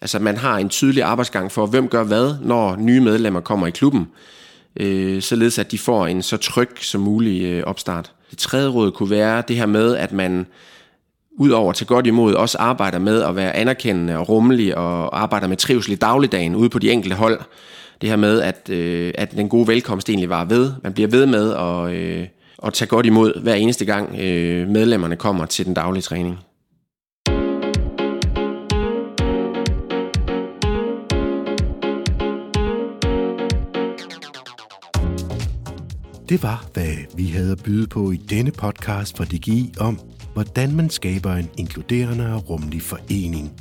Altså 0.00 0.18
man 0.18 0.36
har 0.36 0.58
en 0.58 0.68
tydelig 0.68 1.02
arbejdsgang 1.02 1.52
for, 1.52 1.66
hvem 1.66 1.88
gør 1.88 2.04
hvad, 2.04 2.34
når 2.42 2.76
nye 2.76 3.00
medlemmer 3.00 3.40
kommer 3.40 3.66
i 3.66 3.70
klubben, 3.70 4.06
øh, 4.80 5.22
således 5.22 5.58
at 5.58 5.70
de 5.70 5.78
får 5.78 6.06
en 6.06 6.22
så 6.22 6.36
tryg 6.36 6.70
som 6.80 7.00
mulig 7.00 7.42
øh, 7.42 7.62
opstart. 7.62 8.12
Det 8.30 8.38
tredje 8.38 8.68
råd 8.68 8.90
kunne 8.90 9.10
være 9.10 9.42
det 9.48 9.56
her 9.56 9.66
med, 9.66 9.96
at 9.96 10.12
man 10.12 10.46
udover 11.38 11.72
til 11.72 11.86
godt 11.86 12.06
imod 12.06 12.34
også 12.34 12.58
arbejder 12.58 12.98
med 12.98 13.22
at 13.22 13.36
være 13.36 13.56
anerkendende 13.56 14.18
og 14.18 14.28
rummelig 14.28 14.76
og 14.76 15.22
arbejder 15.22 15.46
med 15.46 15.56
trivsel 15.56 15.92
i 15.92 15.96
dagligdagen 15.96 16.54
ude 16.54 16.68
på 16.68 16.78
de 16.78 16.90
enkelte 16.90 17.16
hold. 17.16 17.40
Det 18.00 18.08
her 18.08 18.16
med, 18.16 18.40
at, 18.40 18.70
øh, 18.70 19.12
at 19.14 19.32
den 19.32 19.48
gode 19.48 19.68
velkomst 19.68 20.08
egentlig 20.08 20.28
var 20.28 20.44
ved. 20.44 20.72
Man 20.82 20.92
bliver 20.92 21.08
ved 21.08 21.26
med 21.26 21.54
at, 21.54 21.94
øh, 21.94 22.26
at 22.64 22.72
tage 22.72 22.88
godt 22.88 23.06
imod 23.06 23.40
hver 23.42 23.54
eneste 23.54 23.84
gang 23.84 24.18
øh, 24.20 24.68
medlemmerne 24.68 25.16
kommer 25.16 25.46
til 25.46 25.66
den 25.66 25.74
daglige 25.74 26.02
træning. 26.02 26.38
Det 36.28 36.42
var, 36.42 36.66
hvad 36.74 36.94
vi 37.16 37.26
havde 37.26 37.52
at 37.52 37.62
byde 37.62 37.86
på 37.86 38.10
i 38.10 38.16
denne 38.16 38.50
podcast 38.50 39.16
fra 39.16 39.24
DGI 39.24 39.72
om, 39.80 40.00
hvordan 40.32 40.76
man 40.76 40.90
skaber 40.90 41.34
en 41.34 41.48
inkluderende 41.56 42.34
og 42.34 42.50
rummelig 42.50 42.82
forening. 42.82 43.52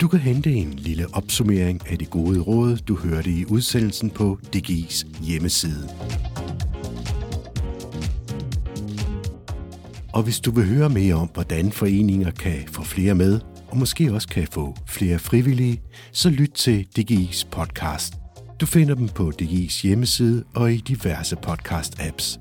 Du 0.00 0.08
kan 0.08 0.18
hente 0.18 0.52
en 0.52 0.72
lille 0.72 1.06
opsummering 1.12 1.90
af 1.90 1.98
det 1.98 2.10
gode 2.10 2.40
råd, 2.40 2.76
du 2.76 2.96
hørte 2.96 3.30
i 3.30 3.44
udsendelsen 3.48 4.10
på 4.10 4.38
DGI's 4.56 5.24
hjemmeside. 5.24 5.88
Og 10.12 10.22
hvis 10.22 10.40
du 10.40 10.50
vil 10.50 10.66
høre 10.66 10.88
mere 10.88 11.14
om, 11.14 11.30
hvordan 11.34 11.72
foreninger 11.72 12.30
kan 12.30 12.58
få 12.68 12.82
flere 12.82 13.14
med, 13.14 13.40
og 13.68 13.76
måske 13.78 14.12
også 14.12 14.28
kan 14.28 14.46
få 14.52 14.76
flere 14.86 15.18
frivillige, 15.18 15.82
så 16.12 16.30
lyt 16.30 16.50
til 16.50 16.86
DGI's 16.98 17.46
podcast. 17.50 18.21
Du 18.62 18.66
finder 18.66 18.94
dem 18.94 19.08
på 19.08 19.32
DI's 19.42 19.82
hjemmeside 19.82 20.44
og 20.54 20.72
i 20.72 20.76
diverse 20.76 21.36
podcast-apps. 21.46 22.38